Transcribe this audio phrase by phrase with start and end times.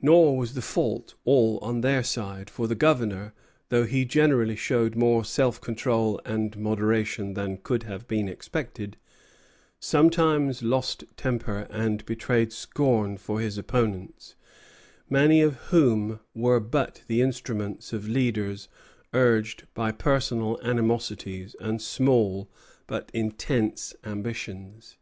[0.00, 3.32] Nor was the fault all on their side; for the Governor,
[3.68, 8.96] though he generally showed more self control and moderation than could have been expected,
[9.78, 14.34] sometimes lost temper and betrayed scorn for his opponents,
[15.08, 18.66] many of whom were but the instruments of leaders
[19.12, 22.50] urged by personal animosities and small
[22.88, 24.96] but intense ambitions.